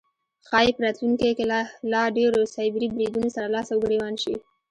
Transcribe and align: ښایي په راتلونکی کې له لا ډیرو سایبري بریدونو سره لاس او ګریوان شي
ښایي 0.47 0.71
په 0.75 0.81
راتلونکی 0.85 1.31
کې 1.37 1.45
له 1.53 1.59
لا 1.91 2.03
ډیرو 2.17 2.39
سایبري 2.55 2.87
بریدونو 2.95 3.27
سره 3.35 3.47
لاس 3.55 3.67
او 3.73 3.79
ګریوان 3.83 4.15
شي 4.23 4.35